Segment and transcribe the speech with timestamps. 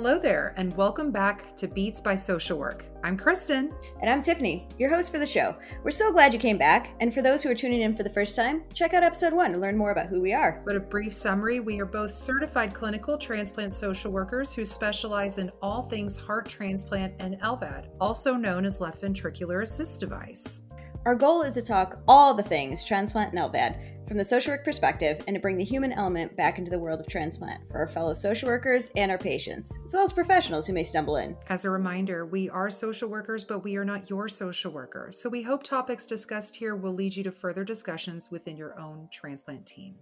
[0.00, 2.84] Hello there, and welcome back to Beats by Social Work.
[3.02, 3.72] I'm Kristin.
[4.00, 5.56] And I'm Tiffany, your host for the show.
[5.82, 8.08] We're so glad you came back, and for those who are tuning in for the
[8.08, 10.62] first time, check out episode one to learn more about who we are.
[10.64, 15.50] But a brief summary we are both certified clinical transplant social workers who specialize in
[15.62, 20.62] all things heart transplant and LVAD, also known as left ventricular assist device.
[21.06, 24.64] Our goal is to talk all the things transplant and LVAD from the social work
[24.64, 27.86] perspective and to bring the human element back into the world of transplant for our
[27.86, 31.36] fellow social workers and our patients, as well as professionals who may stumble in.
[31.48, 35.10] As a reminder, we are social workers, but we are not your social worker.
[35.12, 39.08] So we hope topics discussed here will lead you to further discussions within your own
[39.12, 39.96] transplant team.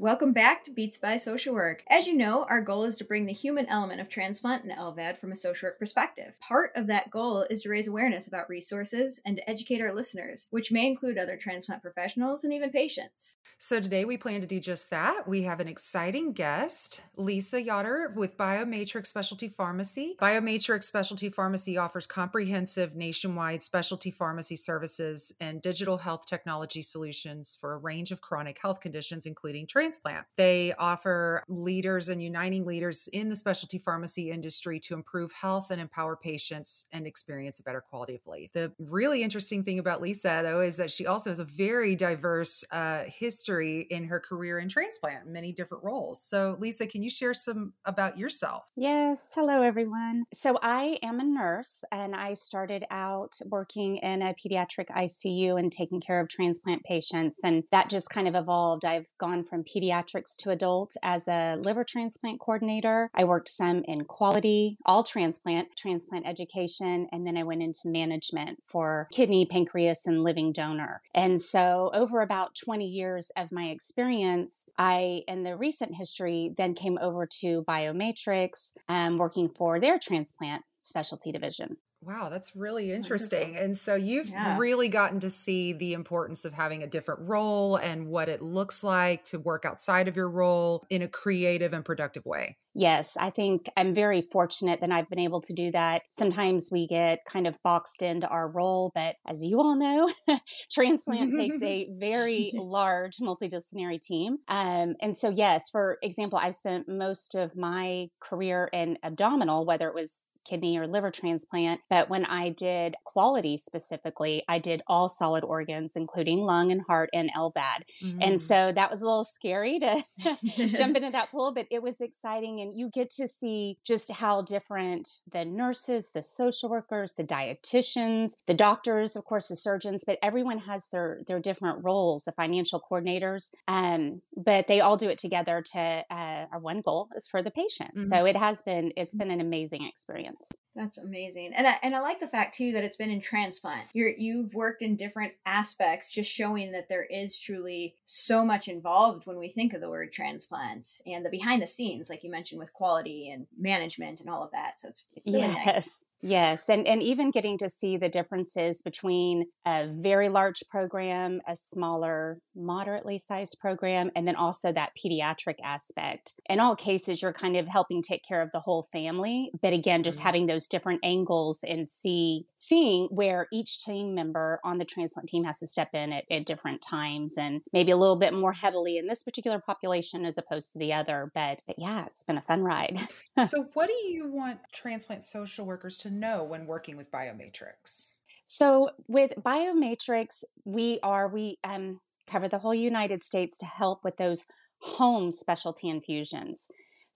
[0.00, 1.82] Welcome back to Beats by Social Work.
[1.90, 5.16] As you know, our goal is to bring the human element of transplant and LVAD
[5.16, 6.38] from a social work perspective.
[6.40, 10.46] Part of that goal is to raise awareness about resources and to educate our listeners,
[10.50, 13.38] which may include other transplant professionals and even patients.
[13.58, 15.26] So today we plan to do just that.
[15.26, 20.14] We have an exciting guest, Lisa Yoder with Biomatrix Specialty Pharmacy.
[20.22, 27.72] Biomatrix Specialty Pharmacy offers comprehensive nationwide specialty pharmacy services and digital health technology solutions for
[27.72, 30.26] a range of chronic health conditions, including transplant transplant.
[30.36, 35.80] They offer leaders and uniting leaders in the specialty pharmacy industry to improve health and
[35.80, 38.50] empower patients and experience a better quality of life.
[38.52, 42.64] The really interesting thing about Lisa, though, is that she also has a very diverse
[42.70, 46.22] uh, history in her career in transplant, many different roles.
[46.22, 48.64] So, Lisa, can you share some about yourself?
[48.76, 49.32] Yes.
[49.34, 50.24] Hello, everyone.
[50.34, 55.72] So, I am a nurse and I started out working in a pediatric ICU and
[55.72, 57.40] taking care of transplant patients.
[57.42, 58.84] And that just kind of evolved.
[58.84, 63.10] I've gone from pediatric pediatrics to adult as a liver transplant coordinator.
[63.14, 68.62] I worked some in quality, all transplant, transplant education, and then I went into management
[68.64, 71.02] for kidney, pancreas, and living donor.
[71.14, 76.74] And so over about 20 years of my experience, I, in the recent history, then
[76.74, 81.76] came over to Biomatrix, um, working for their transplant specialty division.
[82.00, 83.56] Wow, that's really interesting.
[83.56, 84.56] And so you've yeah.
[84.56, 88.84] really gotten to see the importance of having a different role and what it looks
[88.84, 92.56] like to work outside of your role in a creative and productive way.
[92.74, 96.02] Yes, I think I'm very fortunate that I've been able to do that.
[96.10, 100.12] Sometimes we get kind of boxed into our role, but as you all know,
[100.70, 104.36] transplant takes a very large multidisciplinary team.
[104.46, 109.88] Um, and so, yes, for example, I've spent most of my career in abdominal, whether
[109.88, 111.80] it was kidney or liver transplant.
[111.90, 117.10] But when I did quality specifically, I did all solid organs, including lung and heart
[117.12, 117.82] and LVAD.
[118.02, 118.22] Mm-hmm.
[118.22, 120.04] And so that was a little scary to
[120.76, 122.60] jump into that pool, but it was exciting.
[122.60, 128.36] And you get to see just how different the nurses, the social workers, the dietitians,
[128.46, 132.80] the doctors, of course, the surgeons, but everyone has their, their different roles, the financial
[132.80, 133.50] coordinators.
[133.66, 137.50] Um, but they all do it together to, uh, our one goal is for the
[137.50, 137.90] patient.
[137.96, 138.08] Mm-hmm.
[138.08, 140.58] So it has been, it's been an amazing experience sense.
[140.78, 141.54] That's amazing.
[141.54, 143.88] And I, and I like the fact too that it's been in transplant.
[143.92, 149.26] You're you've worked in different aspects just showing that there is truly so much involved
[149.26, 152.60] when we think of the word transplant and the behind the scenes like you mentioned
[152.60, 154.78] with quality and management and all of that.
[154.78, 155.66] So it's really yes.
[155.66, 156.04] nice.
[156.20, 161.54] Yes, and and even getting to see the differences between a very large program, a
[161.54, 166.34] smaller, moderately sized program, and then also that pediatric aspect.
[166.50, 170.02] In all cases, you're kind of helping take care of the whole family, but again,
[170.02, 170.26] just mm-hmm.
[170.26, 175.44] having those different angles and see seeing where each team member on the transplant team
[175.44, 178.98] has to step in at, at different times and maybe a little bit more heavily
[178.98, 181.30] in this particular population as opposed to the other.
[181.34, 182.98] But, but yeah, it's been a fun ride.
[183.46, 188.14] so, what do you want transplant social workers to to know when working with Biomatrix?
[188.46, 194.16] So with Biomatrix, we are we um, cover the whole United States to help with
[194.16, 194.46] those
[194.80, 196.70] home specialty infusions.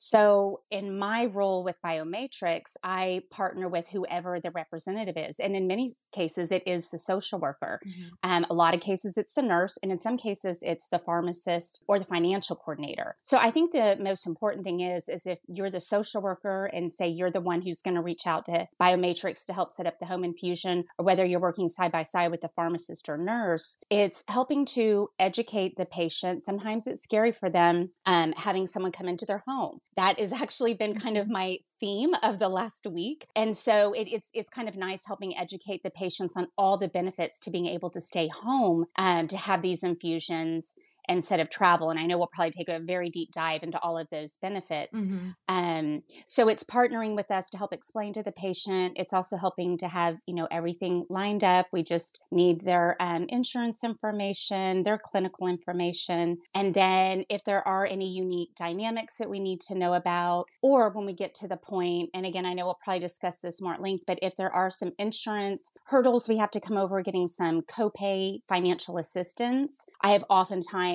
[0.05, 5.39] So, in my role with Biomatrix, I partner with whoever the representative is.
[5.39, 7.81] And in many cases, it is the social worker.
[7.87, 8.09] Mm-hmm.
[8.29, 9.79] Um, a lot of cases, it's the nurse.
[9.81, 13.15] And in some cases, it's the pharmacist or the financial coordinator.
[13.23, 16.91] So, I think the most important thing is, is if you're the social worker and
[16.91, 20.01] say you're the one who's going to reach out to Biomatrix to help set up
[20.01, 23.79] the home infusion, or whether you're working side by side with the pharmacist or nurse,
[23.89, 26.43] it's helping to educate the patient.
[26.43, 30.75] Sometimes it's scary for them um, having someone come into their home that has actually
[30.75, 31.33] been kind of mm-hmm.
[31.35, 35.37] my theme of the last week and so it, it's it's kind of nice helping
[35.37, 39.37] educate the patients on all the benefits to being able to stay home um, to
[39.37, 40.75] have these infusions
[41.09, 41.91] instead of travel.
[41.91, 45.01] And I know we'll probably take a very deep dive into all of those benefits.
[45.01, 45.31] Mm-hmm.
[45.49, 48.95] Um, so it's partnering with us to help explain to the patient.
[48.97, 51.67] It's also helping to have, you know, everything lined up.
[51.73, 56.39] We just need their um, insurance information, their clinical information.
[56.55, 60.91] And then if there are any unique dynamics that we need to know about, or
[60.91, 63.75] when we get to the point, and again, I know we'll probably discuss this more
[63.75, 67.27] at length, but if there are some insurance hurdles we have to come over getting
[67.27, 70.92] some copay financial assistance, I have oftentimes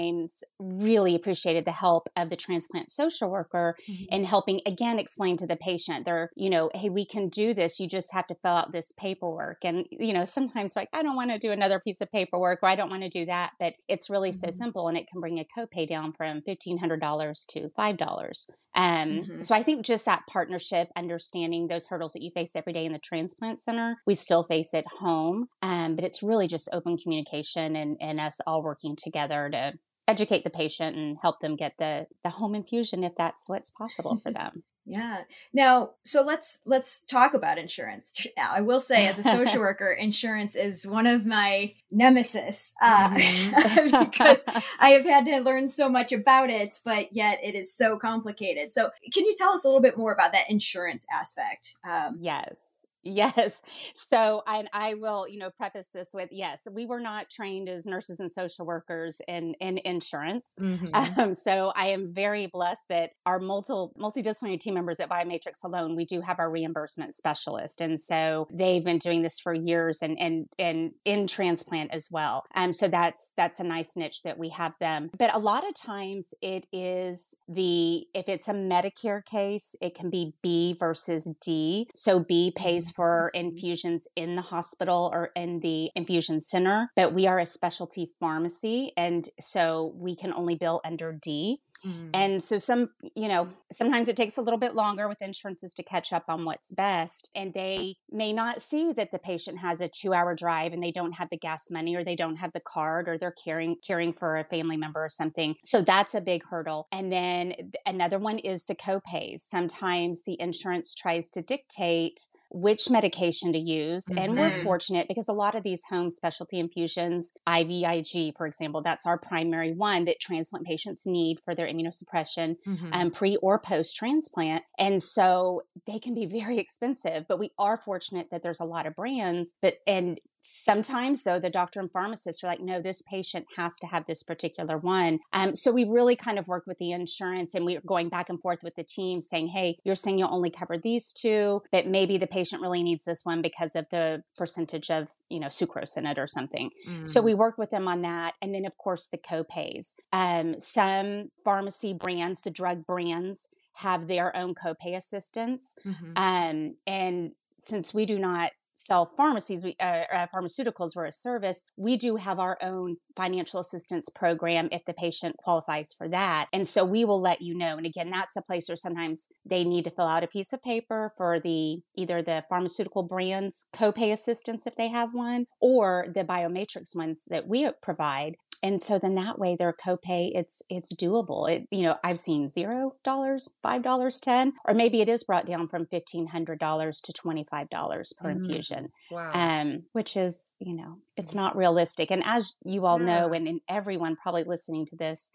[0.59, 4.05] really appreciated the help of the transplant social worker mm-hmm.
[4.09, 7.79] in helping again explain to the patient they're, you know, hey, we can do this.
[7.79, 9.63] You just have to fill out this paperwork.
[9.63, 12.69] And, you know, sometimes like, I don't want to do another piece of paperwork or
[12.69, 13.51] I don't want to do that.
[13.59, 14.45] But it's really mm-hmm.
[14.45, 18.49] so simple and it can bring a copay down from $1,500 to $5.
[18.75, 19.41] Um, mm-hmm.
[19.41, 22.94] So I think just that partnership, understanding those hurdles that you face every day in
[22.94, 25.47] the transplant center, we still face at home.
[25.61, 29.73] Um, but it's really just open communication and, and us all working together to
[30.07, 34.18] educate the patient and help them get the the home infusion if that's what's possible
[34.18, 34.63] for them.
[34.89, 35.24] Yeah.
[35.54, 38.25] Now, so let's let's talk about insurance.
[38.42, 44.06] I will say, as a social worker, insurance is one of my nemesis uh, mm-hmm.
[44.06, 44.45] because
[44.80, 48.71] I have had to learn so much about it, but yet it is so complicated.
[48.71, 51.74] So, can you tell us a little bit more about that insurance aspect?
[51.88, 52.86] Um, yes.
[53.07, 53.63] Yes.
[53.94, 57.86] So I, I will, you know, preface this with yes, we were not trained as
[57.86, 60.56] nurses and social workers in, in insurance.
[60.68, 61.19] Mm-hmm.
[61.19, 65.95] Um, so I am very blessed that our multi, multidisciplinary team members at Biomatrix alone,
[65.95, 67.80] we do have our reimbursement specialist.
[67.80, 72.44] And so they've been doing this for years and, and, and in transplant as well.
[72.54, 75.09] Um, so that's, that's a nice niche that we have them.
[75.18, 80.09] But a lot of times it is the, if it's a Medicare case, it can
[80.09, 81.88] be B versus D.
[81.95, 87.27] So B pays for infusions in the hospital or in the infusion center, but we
[87.27, 88.91] are a specialty pharmacy.
[88.97, 91.59] And so we can only bill under D.
[91.85, 92.09] Mm.
[92.13, 95.83] And so some, you know, sometimes it takes a little bit longer with insurances to
[95.83, 97.29] catch up on what's best.
[97.35, 100.91] And they may not see that the patient has a two hour drive and they
[100.91, 104.13] don't have the gas money or they don't have the card or they're caring caring
[104.13, 105.55] for a family member or something.
[105.63, 106.88] So that's a big hurdle.
[106.91, 107.53] And then
[107.85, 109.41] another one is the copays.
[109.41, 114.05] Sometimes the insurance tries to dictate which medication to use.
[114.05, 114.17] Mm-hmm.
[114.17, 114.63] And we're mm-hmm.
[114.63, 119.73] fortunate because a lot of these home specialty infusions, IVIG, for example, that's our primary
[119.73, 122.89] one that transplant patients need for their immunosuppression mm-hmm.
[122.94, 124.63] um, pre or post transplant.
[124.77, 128.85] And so they can be very expensive, but we are fortunate that there's a lot
[128.85, 133.45] of brands that, and sometimes though, the doctor and pharmacist are like, no, this patient
[133.57, 135.19] has to have this particular one.
[135.33, 138.39] Um, so we really kind of work with the insurance and we're going back and
[138.39, 142.17] forth with the team saying, hey, you're saying you'll only cover these two, but maybe
[142.17, 146.05] the patient really needs this one because of the percentage of, you know, sucrose in
[146.05, 146.69] it or something.
[146.87, 147.05] Mm.
[147.05, 148.35] So we work with them on that.
[148.41, 149.95] And then, of course, the copays.
[150.13, 153.49] Um, some pharmacy brands, the drug brands,
[153.85, 155.75] have their own copay assistance.
[155.85, 156.11] Mm-hmm.
[156.15, 161.65] Um, and since we do not sell pharmacies, we, uh, uh, pharmaceuticals were a service,
[161.75, 166.47] we do have our own financial assistance program if the patient qualifies for that.
[166.53, 167.77] And so we will let you know.
[167.77, 170.62] And again, that's a place where sometimes they need to fill out a piece of
[170.62, 176.23] paper for the either the pharmaceutical brands copay assistance if they have one, or the
[176.23, 181.50] biomatrix ones that we provide and so then that way their copay it's it's doable.
[181.50, 185.45] It you know i've seen zero dollars five dollars ten or maybe it is brought
[185.45, 189.31] down from fifteen hundred dollars to twenty five dollars per mm infusion wow.
[189.33, 192.12] um which is you know it's not realistic.
[192.12, 193.06] And as you all yeah.
[193.06, 195.31] know and, and everyone probably listening to this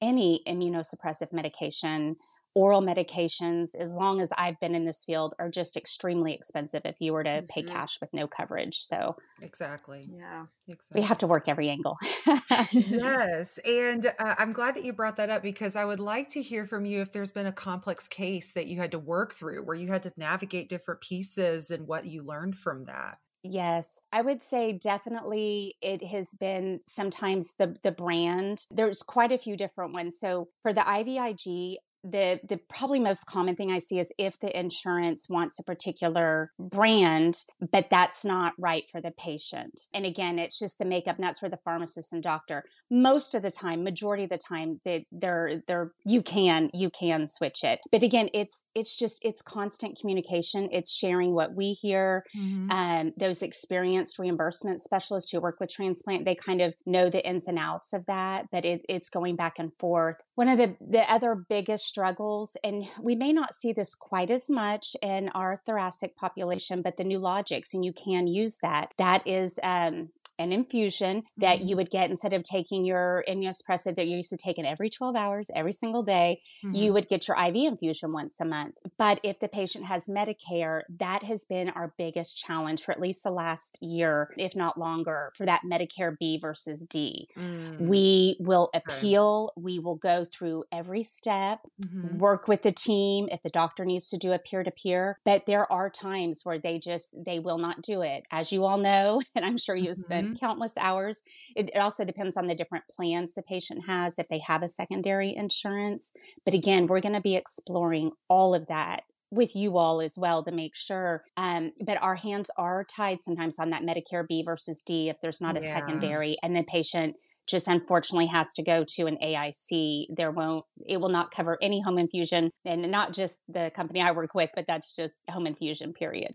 [0.00, 2.16] any immunosuppressive medication
[2.56, 6.96] oral medications, as long as I've been in this field, are just extremely expensive if
[7.00, 7.70] you were to pay mm-hmm.
[7.70, 8.78] cash with no coverage.
[8.78, 10.02] So, exactly.
[10.10, 10.46] Yeah.
[10.66, 11.02] Exactly.
[11.02, 11.98] We have to work every angle.
[12.72, 13.58] yes.
[13.58, 16.66] And uh, I'm glad that you brought that up because I would like to hear
[16.66, 19.76] from you if there's been a complex case that you had to work through where
[19.76, 23.18] you had to navigate different pieces and what you learned from that.
[23.48, 28.66] Yes, I would say definitely it has been sometimes the the brand.
[28.70, 30.18] There's quite a few different ones.
[30.18, 31.76] So for the IVIG,
[32.10, 36.52] the the probably most common thing I see is if the insurance wants a particular
[36.58, 39.82] brand, but that's not right for the patient.
[39.92, 43.42] And again, it's just the makeup, and that's where the pharmacist and doctor most of
[43.42, 47.80] the time, majority of the time, they they're they're you can you can switch it.
[47.90, 50.68] But again, it's it's just it's constant communication.
[50.70, 52.24] It's sharing what we hear.
[52.36, 52.70] Mm-hmm.
[52.70, 57.48] Um, those experienced reimbursement specialists who work with transplant, they kind of know the ins
[57.48, 58.46] and outs of that.
[58.52, 60.16] But it, it's going back and forth.
[60.36, 64.50] One of the the other biggest struggles, and we may not see this quite as
[64.50, 68.92] much in our thoracic population, but the Nulojix, and you can use that.
[68.98, 71.68] That is um, an infusion that Mm-hmm.
[71.68, 74.90] you would get instead of taking your immunosuppressive that you're used to take in every
[74.90, 76.76] 12 hours, every single day, Mhm.
[76.76, 78.74] you would get your IV infusion once a month.
[78.98, 83.22] But if the patient has Medicare, that has been our biggest challenge for at least
[83.24, 87.28] the last year, if not longer, for that Medicare B versus D.
[87.36, 87.80] Mm.
[87.80, 88.82] We will Okay.
[88.84, 92.18] appeal, we will go through every step, Mhm.
[92.18, 95.18] work with the team if the doctor needs to do a peer to peer.
[95.24, 98.24] But there are times where they just they will not do it.
[98.30, 101.22] As you all know, and I'm sure you've spent countless hours.
[101.54, 104.68] It, it also depends on the different plans the patient has if they have a
[104.68, 106.12] secondary insurance.
[106.44, 110.42] But again, we're going to be exploring all of that with you all as well
[110.44, 111.24] to make sure.
[111.36, 115.40] Um, but our hands are tied sometimes on that Medicare B versus D if there's
[115.40, 115.74] not a Yeah.
[115.74, 117.16] secondary, and the patient
[117.48, 120.06] just unfortunately has to go to an AIC.
[120.16, 124.10] There won't, it will not cover any home infusion and not just the company I
[124.10, 126.34] work with, but that's just home infusion, period.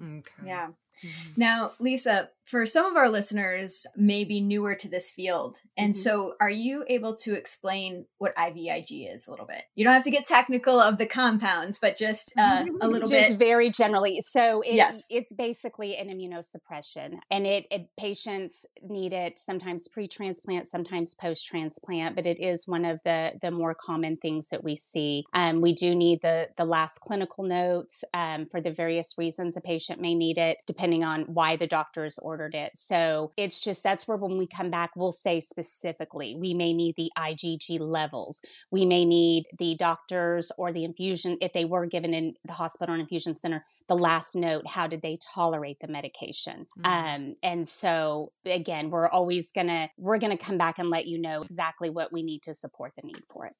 [0.00, 0.46] Okay.
[0.46, 0.68] Yeah.
[1.04, 1.36] Mhm.
[1.36, 5.58] Now, Lisa, for some of our listeners may be newer to this field.
[5.76, 5.96] And Mhm.
[5.96, 9.62] so are you able to explain what IVIG is a little bit?
[9.74, 13.30] You don't have to get technical of the compounds, but just uh, a little just
[13.30, 13.38] bit.
[13.38, 14.20] very generally.
[14.20, 15.06] So it, Yes.
[15.10, 22.26] it's basically an immunosuppression, and it, it patients need it sometimes pre-transplant, sometimes post-transplant, but
[22.26, 25.24] it is one of the the more common things that we see.
[25.32, 29.60] Um, we do need the the last clinical notes um, for the various reasons a
[29.60, 32.72] patient may need it, depending on why the doctors ordered it.
[32.74, 36.94] So it's just that's where when we come back, we'll say specifically we may need
[36.96, 42.14] the IgG levels we may need the doctors or the infusion if they were given
[42.14, 46.66] in the hospital or infusion center the last note how did they tolerate the medication
[46.78, 46.86] Mhm.
[46.86, 51.42] um, and so again we're always gonna we're gonna come back and let you know
[51.42, 53.54] exactly what we need to support the need for it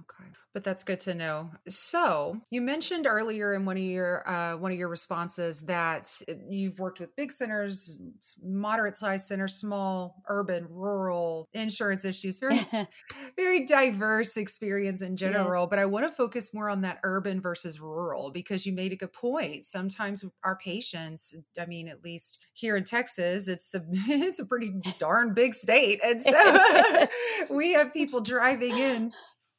[0.00, 1.50] Okay, but that's good to know.
[1.68, 6.10] So you mentioned earlier in one of your uh, one of your responses that
[6.48, 8.00] you've worked with big centers,
[8.42, 12.38] moderate sized centers, small, urban, rural, insurance issues.
[12.38, 12.58] Very
[13.36, 15.62] very diverse experience in general.
[15.64, 15.70] Yes.
[15.70, 18.96] But I want to focus more on that urban versus rural because you made a
[18.96, 19.66] good point.
[19.66, 24.72] Sometimes our patients, I mean, at least here in Texas, it's the it's a pretty
[24.98, 27.06] darn big state, and so
[27.50, 29.12] we have people driving in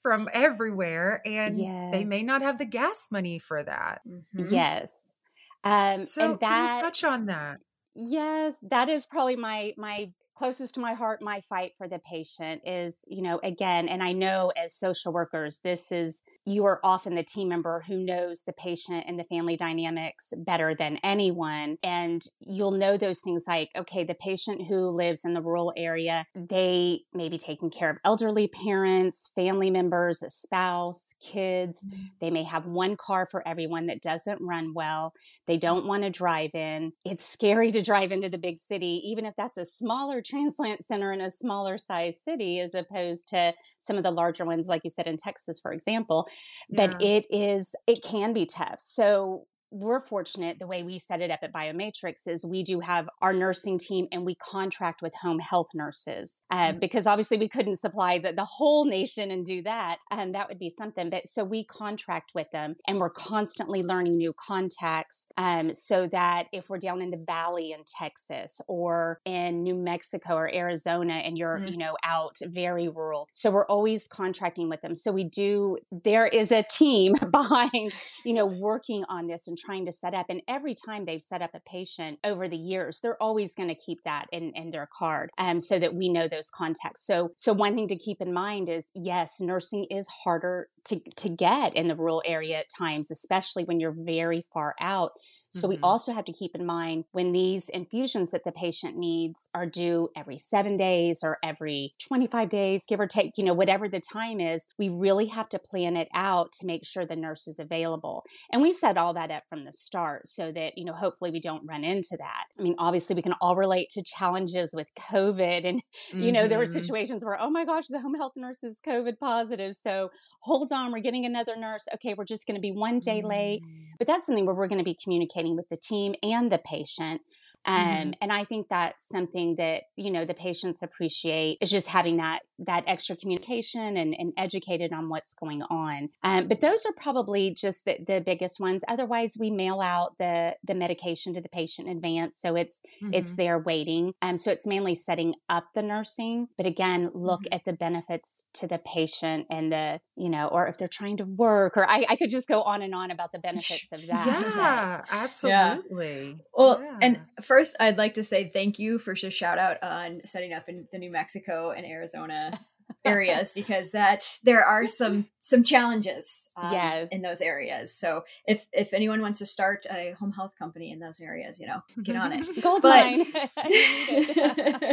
[0.05, 1.57] from everywhere and
[1.91, 4.01] they may not have the gas money for that.
[4.07, 4.51] Mhm.
[4.51, 5.17] yes
[5.63, 7.59] um, So and can that you touch on that?
[7.95, 10.05] Yes, that is probably my my
[10.35, 11.21] closest to my heart.
[11.21, 15.61] My fight for the patient is, you know, again, and I know as social workers,
[15.63, 19.57] this is you are often the team member who knows the patient and the family
[19.57, 25.25] dynamics better than anyone, and you'll know those things like, okay, the patient who lives
[25.25, 30.29] in the rural area, they may be taking care of elderly parents, family members, a
[30.29, 31.85] spouse, kids.
[31.85, 32.03] Mm-hmm.
[32.21, 35.13] They may have one car for everyone that doesn't run well.
[35.47, 36.91] They don't want to drive in.
[37.03, 41.13] It's scary to drive into the big city, even if that's a smaller transplant center
[41.13, 44.89] in a smaller size city, as opposed to some of the larger ones, like you
[44.89, 46.27] said in Texas, for example.
[46.69, 47.07] But Yeah.
[47.07, 48.79] it is, it can be tough.
[48.79, 53.09] So we're fortunate the way we set it up at Biomatrix is we do have
[53.21, 56.79] our nursing team and we contract with home health nurses uh, Mhm.
[56.79, 59.97] because obviously we couldn't supply the, the whole nation and do that.
[60.09, 61.09] And that would be something.
[61.09, 66.47] But so we contract with them and we're constantly learning new contacts um, so that
[66.53, 71.37] if we're down in the valley in Texas or in New Mexico or Arizona and
[71.37, 71.71] you're, Mhm.
[71.71, 73.27] you know, out very rural.
[73.33, 74.95] So we're always contracting with them.
[74.95, 77.91] So we do, there is a team behind
[78.23, 80.27] you know, working on this and trying to set up.
[80.29, 83.75] And every time they've set up a patient over the years, they're always going to
[83.75, 87.05] keep that in, in their card um, so that we know those contacts.
[87.05, 91.29] So, so one thing to keep in mind is yes, nursing is harder to, to
[91.29, 95.11] get in the rural area at times, especially when you're very far out.
[95.55, 95.83] So we Mhm.
[95.83, 100.09] also have to keep in mind when these infusions that the patient needs are due
[100.15, 104.39] every seven days or every 25 days, give or take, you know, whatever the time
[104.39, 108.23] is, we really have to plan it out to make sure the nurse is available.
[108.51, 111.39] And we set all that up from the start so that, you know, hopefully we
[111.39, 112.45] don't run into that.
[112.59, 115.81] I mean, obviously we can all relate to challenges with COVID and
[116.19, 116.65] you know, there were Mhm.
[116.65, 119.75] situations where, oh my gosh, the home health nurse is COVID positive.
[119.75, 120.09] So
[120.41, 121.87] hold on, we're getting another nurse.
[121.93, 123.61] Okay, we're just going to be one day late.
[123.61, 123.97] Mm.
[123.97, 127.21] But that's something where we're going to be communicating with the team and the patient.
[127.65, 128.13] Um, Mhm.
[128.21, 132.41] And I think that's something that you know the patients appreciate is just having that
[132.59, 136.09] that extra communication and, and educated on what's going on.
[136.23, 138.83] Um, but those are probably just the, the biggest ones.
[138.87, 142.81] Otherwise, we mail out the the medication to the patient in advance, so it's
[143.11, 143.37] it's Mhm.
[143.37, 144.13] there waiting.
[144.21, 147.47] Um, so it's mainly setting up the nursing, but again, look Mhm.
[147.55, 151.25] at the benefits to the patient and the, you know, or if they're trying to
[151.25, 154.25] work, or I, I could just go on and on about the benefits of that.
[154.25, 156.37] but- Yeah, absolutely.
[156.53, 156.97] Well, Yeah.
[157.01, 160.51] and for first, I'd like to say thank you for a shout out on setting
[160.51, 162.59] up in the New Mexico and Arizona
[163.05, 167.13] areas because that there are some some challenges um, yes.
[167.13, 167.97] in those areas.
[167.97, 171.67] So if if anyone wants to start a home health company in those areas, you
[171.67, 172.61] know, get on it.
[172.61, 173.25] Gold mine.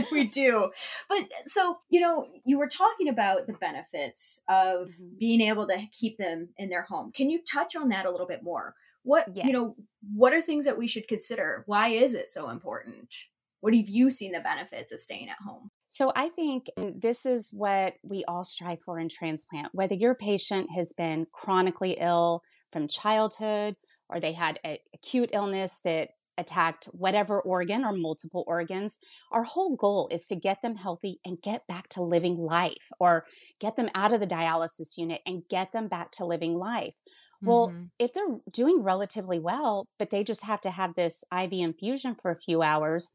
[0.12, 0.70] we do.
[1.08, 5.18] But so, you know, you were talking about the benefits of mm-hmm.
[5.18, 7.10] being able to keep them in their home.
[7.10, 8.76] Can you touch on that a little bit more?
[9.02, 9.46] What, yes.
[9.46, 9.74] you know,
[10.14, 11.64] what are things that we should consider?
[11.66, 13.14] Why is it so important?
[13.60, 15.70] What have you seen the benefits of staying at home?
[15.88, 19.68] So I think this is what we all strive for in transplant.
[19.72, 22.42] Whether your patient has been chronically ill
[22.72, 23.76] from childhood
[24.08, 26.08] or they had an acute illness that
[26.38, 28.98] attacked whatever organ or multiple organs.
[29.30, 33.26] Our whole goal is to get them healthy and get back to living life or
[33.60, 36.94] get them out of the dialysis unit and get them back to living life.
[37.42, 37.84] Well, mm-hmm.
[37.98, 42.30] if they're doing relatively well, but they just have to have this IV infusion for
[42.30, 43.14] a few hours,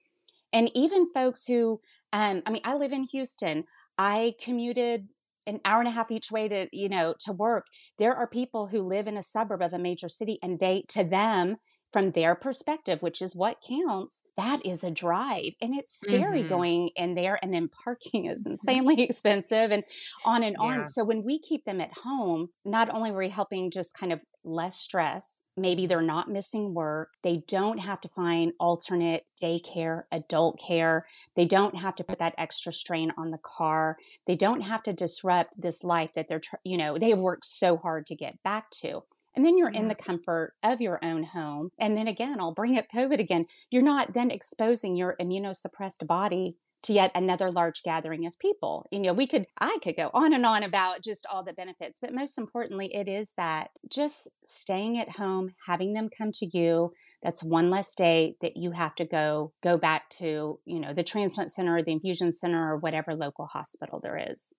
[0.51, 1.81] and even folks who,
[2.13, 3.65] um, I mean, I live in Houston.
[3.97, 5.07] I commuted
[5.45, 7.65] an hour and a half each way to, you know, to work.
[7.97, 11.03] There are people who live in a suburb of a major city and they, to
[11.03, 11.57] them,
[11.93, 15.53] from their perspective, which is what counts, that is a drive.
[15.61, 16.49] And it's scary mm-hmm.
[16.49, 17.39] going in there.
[17.41, 19.83] And then parking is insanely expensive and
[20.25, 20.79] on and on.
[20.79, 20.83] Yeah.
[20.83, 24.19] So when we keep them at home, not only are we helping just kind of
[24.43, 30.59] less stress, maybe they're not missing work, they don't have to find alternate daycare, adult
[30.59, 34.81] care, they don't have to put that extra strain on the car, they don't have
[34.83, 38.69] to disrupt this life that they're, you know, they've worked so hard to get back
[38.69, 39.03] to.
[39.37, 41.69] And then you're in the comfort of your own home.
[41.77, 43.45] And then again, I'll bring up COVID again.
[43.69, 48.87] You're not then exposing your immunosuppressed body to yet another large gathering of people.
[48.91, 51.99] You know, we could, I could go on and on about just all the benefits,
[51.99, 56.93] but most importantly, it is that just staying at home, having them come to you.
[57.21, 61.03] That's one less day that you have to go go back to, you know, the
[61.03, 64.55] transplant center or the infusion center or whatever local hospital there is.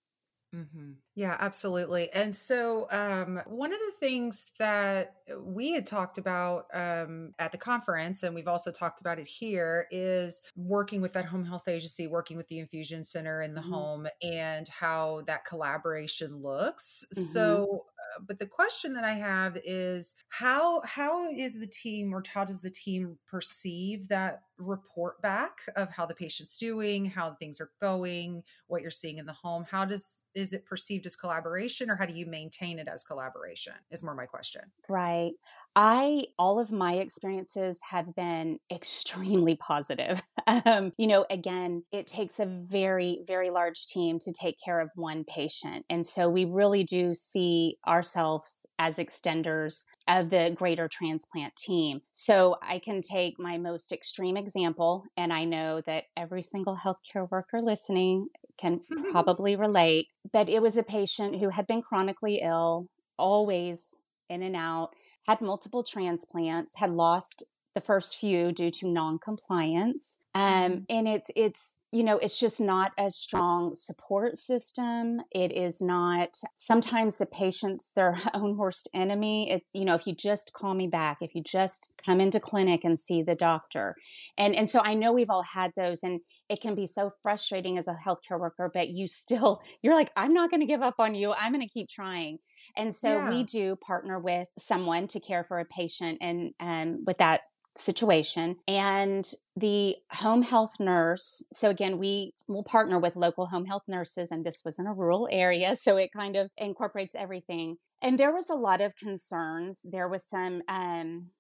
[0.55, 0.93] Mm-hmm.
[1.15, 2.11] Yeah, absolutely.
[2.13, 7.59] And so, um, one of the things that we had talked about um, at the
[7.59, 12.07] conference, and we've also talked about it here, is working with that home health agency,
[12.07, 13.73] working with the infusion center in the mm-hmm.
[13.73, 17.05] home, and how that collaboration looks.
[17.13, 17.25] Mm-hmm.
[17.25, 17.85] So,
[18.27, 22.61] but the question that I have is how how is the team or how does
[22.61, 28.43] the team perceive that report back of how the patient's doing, how things are going,
[28.67, 29.65] what you're seeing in the home?
[29.71, 33.75] How does is it perceived as collaboration or how do you maintain it as collaboration?
[33.91, 34.63] Is more my question.
[34.89, 35.33] Right.
[35.81, 40.21] I, all of my experiences have been extremely positive.
[40.65, 44.89] Um, you know, again, it takes a very, very large team to take care of
[44.95, 45.85] one patient.
[45.91, 52.01] And so we really do see ourselves as extenders of the greater transplant team.
[52.13, 57.31] So I can take my most extreme example, and I know that every single healthcare
[57.31, 62.89] worker listening can probably relate, but it was a patient who had been chronically ill,
[63.19, 63.99] always
[64.31, 64.95] in and out
[65.29, 70.19] had multiple transplants, had lost the first few due to non-compliance.
[70.35, 70.79] Um, mm-hmm.
[70.89, 75.21] and it's it's you know it's just not a strong support system.
[75.31, 79.51] It is not sometimes the patient's their own worst enemy.
[79.51, 82.85] It you know if you just call me back if you just come into clinic
[82.85, 83.95] and see the doctor.
[84.37, 87.77] And and so i know we've all had those and it can be so frustrating
[87.77, 90.95] as a healthcare worker but you still you're like i'm not going to give up
[90.99, 91.35] on you.
[91.35, 92.39] I'm going to keep trying
[92.79, 93.29] and so yeah.
[93.29, 97.41] we do partner with someone to care for a patient and um, with that
[97.77, 98.57] situation.
[98.67, 104.31] And the home health nurse so again we will partner with local home health nurses
[104.31, 107.77] and this was in a rural area so it kind of incorporates everything.
[108.01, 109.85] And there was a lot of concerns.
[109.91, 111.31] There was some um,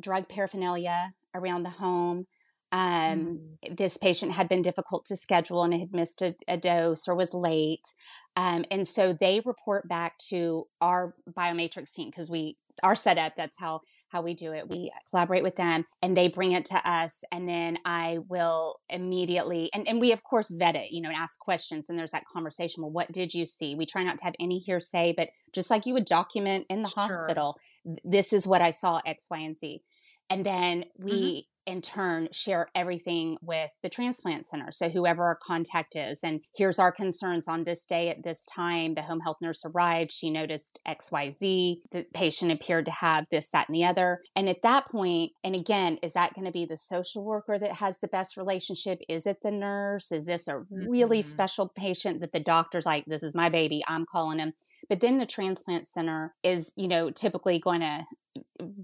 [0.00, 2.26] drug paraphernalia around the home.
[2.72, 3.76] Um, mm.
[3.76, 7.34] this patient had been difficult to schedule and had missed a, a dose or was
[7.34, 7.94] late
[8.36, 13.58] um, and so they report back to our biomatrix team because we our setup that's
[13.58, 14.68] how how we do it.
[14.68, 19.70] We collaborate with them and they bring it to us and then i will immediately
[19.74, 22.24] and, and we of course vet it you know and ask questions and there's that
[22.32, 23.74] conversation well what did you see?
[23.74, 26.88] We try not to have any hearsay but just like you would document in the
[26.88, 27.02] sure.
[27.02, 27.56] hospital
[28.04, 29.82] this is what i saw x y and z.
[30.30, 34.70] And then we mm-hmm in turn share everything with the transplant center.
[34.70, 38.94] So whoever our contact is, and here's our concerns on this day at this time.
[38.94, 40.12] The home health nurse arrived.
[40.12, 41.76] She noticed XYZ.
[41.90, 44.20] The patient appeared to have this, that, and the other.
[44.34, 47.76] And at that point, and again, is that going to be the social worker that
[47.76, 49.00] has the best relationship?
[49.08, 50.12] Is it the nurse?
[50.12, 51.30] Is this a really mm-hmm.
[51.30, 54.52] special patient that the doctor's like, this is my baby, I'm calling him?
[54.88, 58.04] But then the transplant center is, you know, typically going to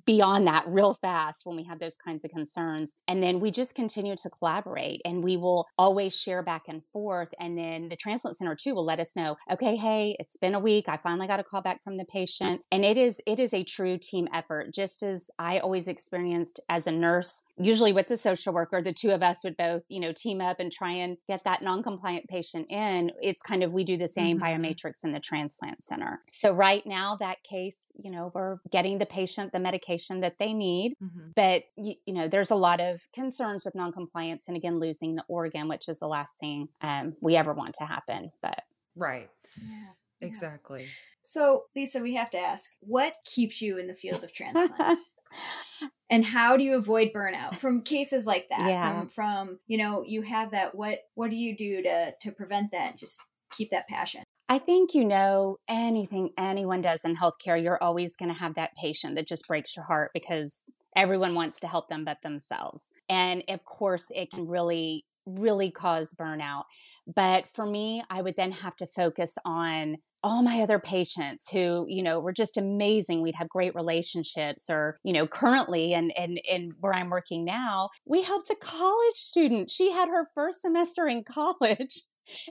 [0.04, 2.96] beyond that real fast when we have those kinds of concerns.
[3.06, 7.28] And then we just continue to collaborate and we will always share back and forth.
[7.38, 10.60] And then the transplant center too will let us know, okay, hey, it's been a
[10.60, 10.86] week.
[10.88, 12.62] I finally got a call back from the patient.
[12.72, 16.86] And it is, it is a true team effort, just as I always experienced as
[16.86, 20.12] a nurse, usually with the social worker, the two of us would both, you know,
[20.12, 23.12] team up and try and get that non-compliant patient in.
[23.22, 24.64] It's kind of, we do the same mm-hmm.
[24.64, 26.20] biomatrix in the transplant center.
[26.28, 30.52] So right now that case, you know, we're getting the patient the medication that they
[30.52, 30.94] need.
[31.02, 31.30] Mm-hmm.
[31.34, 35.24] But, you, you, know, there's a lot of concerns with noncompliance and again, losing the
[35.28, 38.32] organ, which is the last thing um, we ever want to happen.
[38.42, 38.62] But,
[38.96, 39.28] right.
[39.56, 40.26] Yeah.
[40.26, 40.86] Exactly.
[41.22, 44.98] So, Lisa, we have to ask what keeps you in the field of transplant?
[46.10, 49.00] and how do you avoid burnout from cases like that yeah.
[49.00, 52.72] from from you know you have that what what do you do to to prevent
[52.72, 53.20] that just
[53.52, 58.32] keep that passion I think you know anything anyone does in healthcare, you're always going
[58.32, 60.64] to have that patient that just breaks your heart because
[60.96, 62.92] everyone wants to help them but themselves.
[63.10, 66.64] And of course, it can really, really cause burnout.
[67.06, 71.86] But for me, I would then have to focus on all my other patients who
[71.88, 76.40] you know were just amazing we'd have great relationships or you know currently and and
[76.50, 81.06] and where i'm working now we helped a college student she had her first semester
[81.06, 82.00] in college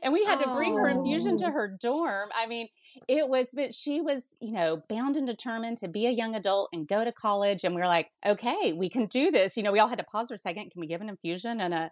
[0.03, 1.51] and we had to bring her infusion to oh.
[1.51, 2.29] her dorm.
[2.35, 2.67] I mean,
[3.07, 6.69] it was, but she was, you know, bound and determined to be a young adult
[6.73, 7.63] and go to college.
[7.63, 9.57] And we were like, okay, we can do this.
[9.57, 10.71] You know, we all had to pause for a second.
[10.71, 11.91] Can we give an infusion and a,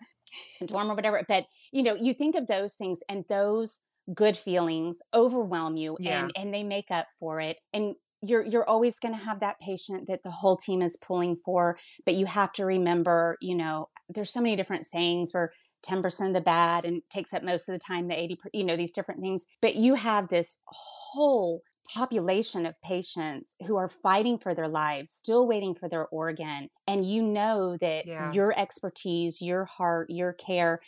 [0.62, 1.22] a dorm or whatever?
[1.28, 6.22] But, you know, you think of those things and those good feelings overwhelm you yeah.
[6.22, 9.60] and and they make up for it and you're you're always going to have that
[9.60, 13.90] patient that the whole team is pulling for but you have to remember you know
[14.10, 15.52] there's so many different sayings where
[15.86, 18.76] 10% of the bad and takes up most of the time the 80 you know
[18.76, 21.62] these different things but you have this whole
[21.94, 27.06] population of patients who are fighting for their lives still waiting for their organ and
[27.06, 28.32] you know that yeah.
[28.32, 30.82] your expertise your heart your care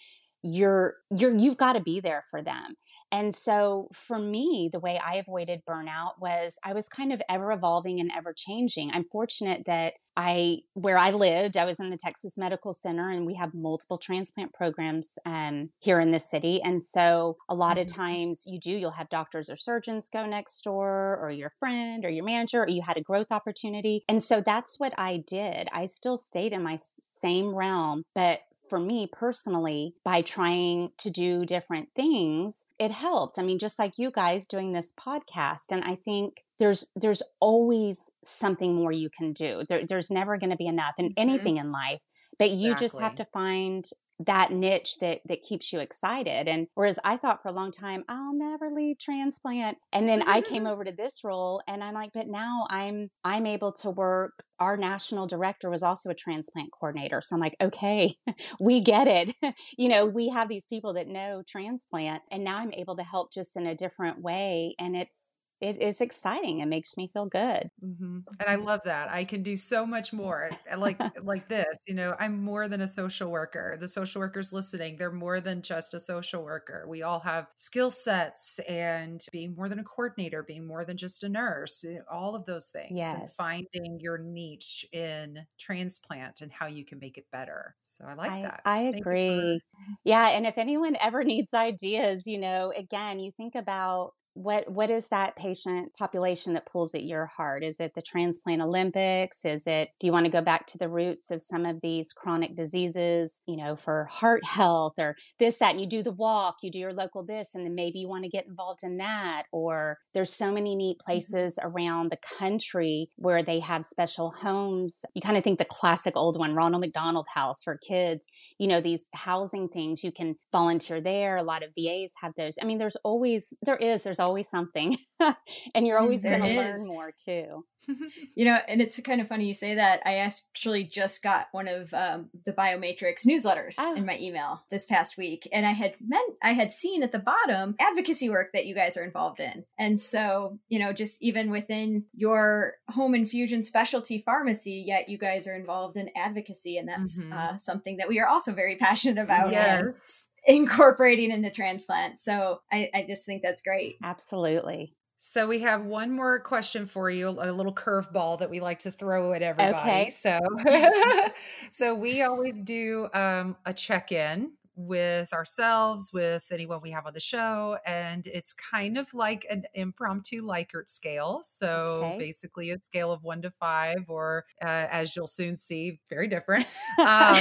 [0.48, 2.76] you're you're you've got to be there for them
[3.12, 7.52] and so for me, the way I avoided burnout was I was kind of ever
[7.52, 8.92] evolving and ever changing.
[8.92, 13.26] I'm fortunate that I, where I lived, I was in the Texas Medical Center and
[13.26, 16.60] we have multiple transplant programs um, here in the city.
[16.62, 17.82] And so a lot mm-hmm.
[17.82, 22.04] of times you do, you'll have doctors or surgeons go next door or your friend
[22.04, 24.04] or your manager, or you had a growth opportunity.
[24.10, 25.70] And so that's what I did.
[25.72, 31.46] I still stayed in my same realm, but for me personally, by trying to do
[31.46, 33.40] different things, it helped.
[33.40, 35.72] I mean, just like you guys doing this podcast.
[35.72, 39.64] And I think there's there's always something more you can do.
[39.68, 41.20] There, there's never going to be enough in mm-hmm.
[41.22, 42.02] anything in life.
[42.40, 42.86] But you exactly.
[42.86, 43.86] just have to find
[44.26, 46.48] that niche that that keeps you excited.
[46.48, 49.78] And whereas i thought for a long time i'll never leave transplant.
[49.94, 50.68] And then i came mm-hmm.
[50.68, 54.44] over to this role and i'm like but now i'm i'm able to work.
[54.60, 57.22] Our national director was also a transplant coordinator.
[57.22, 58.16] So i'm like okay
[58.60, 59.36] we get it.
[59.78, 63.32] You know we have these people that know transplant and now i'm able to help
[63.32, 64.76] just in a different way.
[64.80, 66.60] And it's it is exciting.
[66.60, 67.70] It makes me feel good.
[67.84, 68.20] Mm-hmm.
[68.40, 69.10] And I love that.
[69.10, 70.52] I can do so much more.
[70.78, 73.78] Like like this, you know, I'm more than a social worker.
[73.80, 76.86] The social workers listening, they're more than just a social worker.
[76.88, 81.24] We all have skill sets and being more than a coordinator, being more than just
[81.24, 82.92] a nurse, eh, all of those things.
[82.96, 83.20] Yes.
[83.20, 87.76] And finding your niche in transplant and how you can make it better.
[87.82, 88.62] So I like I, that.
[88.64, 89.60] I Thank agree.
[89.60, 90.30] For- yeah.
[90.30, 95.10] And if anyone ever needs ideas, you know, again, you think about what what is
[95.10, 99.90] that patient population that pulls at your heart is it the transplant olympics is it
[100.00, 103.42] do you want to go back to the roots of some of these chronic diseases
[103.48, 106.78] you know for heart health or this that and you do the walk you do
[106.78, 110.32] your local this and then maybe you want to get involved in that or there's
[110.32, 111.12] so many neat mm-hmm.
[111.12, 111.76] places mm-hmm.
[111.76, 116.38] around the country where they have special homes you kind of think the classic old
[116.38, 118.28] one ronald mcdonald house for kids
[118.60, 122.60] you know these housing things you can volunteer there a lot of vas have those
[122.62, 124.98] i mean there's always there is there's always something
[125.76, 127.64] and you're always going to learn more too.
[128.36, 131.70] You know and it's kind of funny you say that i actually just got one
[131.70, 133.96] of um, the biomatrix newsletters oh.
[133.96, 137.20] in my email this past week and i had meant i had seen at the
[137.20, 141.50] bottom advocacy work that you guys are involved in and so you know just even
[141.50, 147.24] within your home infusion specialty pharmacy yet you guys are involved in advocacy and that's
[147.24, 147.34] mm-hmm.
[147.34, 152.20] uh, something that we are also very passionate about yes incorporating into transplant.
[152.20, 153.98] So I, I just think that's great.
[154.04, 154.94] Absolutely.
[155.20, 158.92] So we have one more question for you, a little curveball that we like to
[158.92, 159.78] throw at everybody.
[159.80, 160.10] Okay.
[160.12, 160.40] So
[161.72, 167.20] so we always do um, a check-in with ourselves, with anyone we have on the
[167.20, 167.80] show.
[167.84, 171.40] And it's kind of like an impromptu Likert scale.
[171.42, 172.18] So Okay.
[172.20, 176.68] basically, a scale of one to five, or uh, as you'll soon see, very different.
[177.00, 177.38] Um,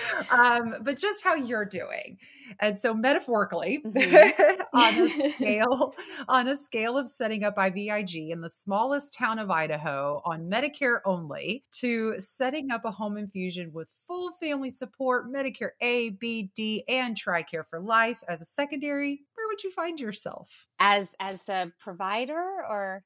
[0.30, 2.18] um, but just how you're doing.
[2.60, 4.64] And so, metaphorically, Mhm.
[4.74, 5.94] on a scale
[6.28, 11.00] on a scale of setting up IVIG in the smallest town of Idaho on Medicare
[11.04, 16.84] only to setting up a home infusion with full family support, Medicare A, B, D,
[16.88, 20.68] and TRICARE for life as a secondary, where would you find yourself?
[20.78, 23.04] As as the provider or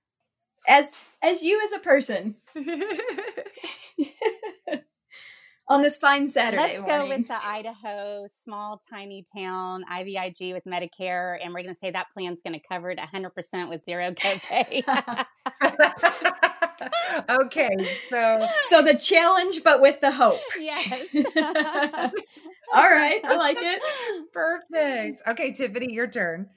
[0.68, 2.37] as as you as a person
[5.68, 11.38] on this fine Saturday let's go with the Idaho small tiny town IVIG with Medicare
[11.42, 14.83] and we're going to say that plan's going to cover it 100% with zero copay.
[17.44, 17.76] okay,
[18.11, 20.38] so so the challenge, but with the hope.
[20.59, 21.14] yes.
[22.74, 23.83] All right, I like it.
[24.33, 25.22] perfect.
[25.26, 26.50] Okay, Tiffany, your turn.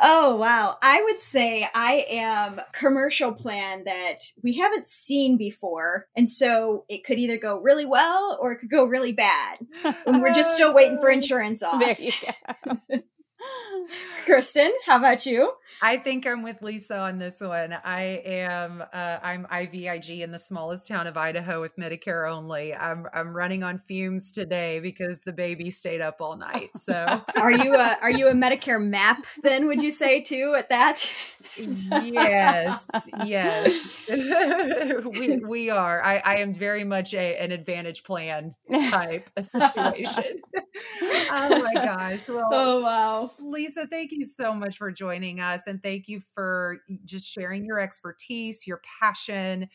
[0.00, 0.76] Oh wow.
[0.82, 6.06] I would say I am commercial plan that we haven't seen before.
[6.16, 9.58] And so it could either go really well or it could go really bad.
[10.06, 11.80] And we're just still oh, waiting for insurance off.
[11.80, 12.12] there you
[12.66, 12.98] go.
[14.26, 15.52] Kristin, how about you?
[15.82, 17.76] I think I'm with Lisa on this one.
[17.84, 22.74] I am uh, I'm IVIG in the smallest town of Idaho with Medicare only.
[22.74, 26.70] I'm I'm running on fumes today because the baby stayed up all night.
[26.76, 30.70] So Are you a are you a Medicare map then would you say too at
[30.70, 31.12] that?
[31.56, 32.86] yes,
[33.24, 34.10] yes,
[35.04, 36.02] we we are.
[36.02, 38.54] I I am very much a an advantage plan
[38.90, 40.40] type situation.
[41.30, 42.26] oh my gosh!
[42.28, 43.30] Well, Oh wow.
[43.40, 47.78] Lisa, thank you so much for joining us and thank you for just sharing your
[47.78, 49.68] expertise, your passion,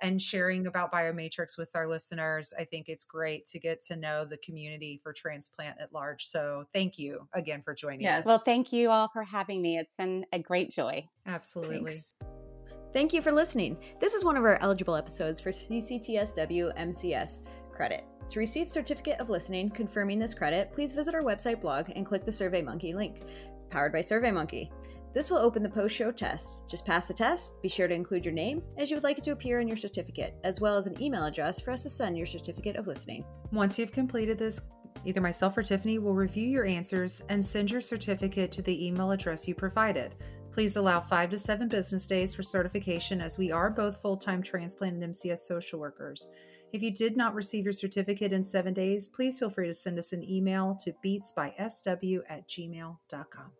[0.00, 2.52] and sharing about Biomatrix with our listeners.
[2.58, 6.26] I think it's great to get to know the community for transplant at large.
[6.26, 8.20] So thank you again for joining Yes.
[8.20, 8.26] us.
[8.26, 9.78] Well, thank you all for having me.
[9.78, 11.08] It's been a great joy.
[11.26, 11.78] Absolutely.
[11.78, 12.14] Thanks.
[12.92, 13.76] Thank you for listening.
[14.00, 18.04] This is one of our eligible episodes for CCTSW MCS credit.
[18.28, 22.24] To receive certificate of listening confirming this credit, please visit our website blog and click
[22.24, 23.20] the SurveyMonkey link.
[23.70, 24.70] Powered by SurveyMonkey.
[25.14, 26.60] This will open the post-show test.
[26.68, 27.62] Just pass the test.
[27.62, 29.76] Be sure to include your name as you would like it to appear on your
[29.76, 33.24] certificate, as well as an email address for us to send your certificate of listening.
[33.50, 34.60] Once you've completed this,
[35.06, 39.12] either myself or Tiffany will review your answers and send your certificate to the email
[39.12, 40.16] address you provided.
[40.52, 44.42] Please allow five to seven business days for certification as we are both full time
[44.42, 46.30] transplant and MCS social workers.
[46.76, 49.98] If you did not receive your certificate in seven days, please feel free to send
[49.98, 53.52] us an email to beatsbysw at gmail.com.